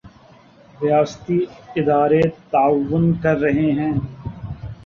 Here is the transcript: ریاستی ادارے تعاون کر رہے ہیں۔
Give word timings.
ریاستی 0.81 1.37
ادارے 1.75 2.21
تعاون 2.51 3.11
کر 3.23 3.35
رہے 3.37 3.71
ہیں۔ 3.73 3.93